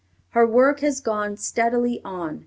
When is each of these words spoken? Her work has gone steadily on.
Her 0.29 0.47
work 0.47 0.79
has 0.79 0.99
gone 0.99 1.37
steadily 1.37 2.01
on. 2.03 2.39